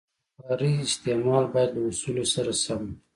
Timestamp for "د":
0.03-0.03